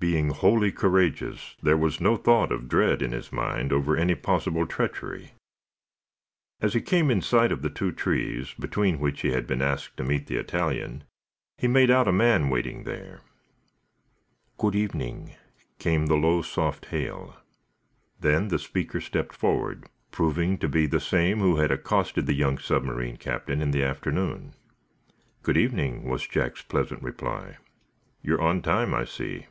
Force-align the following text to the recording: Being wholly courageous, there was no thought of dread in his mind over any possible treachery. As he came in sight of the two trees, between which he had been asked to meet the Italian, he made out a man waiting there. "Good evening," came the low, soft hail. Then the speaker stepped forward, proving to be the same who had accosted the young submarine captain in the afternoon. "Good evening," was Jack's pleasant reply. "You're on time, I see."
Being 0.00 0.28
wholly 0.28 0.70
courageous, 0.70 1.56
there 1.60 1.76
was 1.76 2.00
no 2.00 2.16
thought 2.16 2.52
of 2.52 2.68
dread 2.68 3.02
in 3.02 3.10
his 3.10 3.32
mind 3.32 3.72
over 3.72 3.96
any 3.96 4.14
possible 4.14 4.64
treachery. 4.64 5.32
As 6.60 6.74
he 6.74 6.80
came 6.80 7.10
in 7.10 7.20
sight 7.20 7.50
of 7.50 7.62
the 7.62 7.68
two 7.68 7.90
trees, 7.90 8.54
between 8.56 9.00
which 9.00 9.22
he 9.22 9.32
had 9.32 9.44
been 9.44 9.60
asked 9.60 9.96
to 9.96 10.04
meet 10.04 10.28
the 10.28 10.36
Italian, 10.36 11.02
he 11.56 11.66
made 11.66 11.90
out 11.90 12.06
a 12.06 12.12
man 12.12 12.48
waiting 12.48 12.84
there. 12.84 13.22
"Good 14.56 14.76
evening," 14.76 15.32
came 15.80 16.06
the 16.06 16.14
low, 16.14 16.42
soft 16.42 16.86
hail. 16.86 17.34
Then 18.20 18.46
the 18.48 18.60
speaker 18.60 19.00
stepped 19.00 19.34
forward, 19.34 19.86
proving 20.12 20.58
to 20.58 20.68
be 20.68 20.86
the 20.86 21.00
same 21.00 21.40
who 21.40 21.56
had 21.56 21.72
accosted 21.72 22.26
the 22.26 22.34
young 22.34 22.58
submarine 22.58 23.16
captain 23.16 23.60
in 23.60 23.72
the 23.72 23.82
afternoon. 23.82 24.54
"Good 25.42 25.56
evening," 25.56 26.08
was 26.08 26.24
Jack's 26.24 26.62
pleasant 26.62 27.02
reply. 27.02 27.56
"You're 28.22 28.40
on 28.40 28.62
time, 28.62 28.94
I 28.94 29.04
see." 29.04 29.46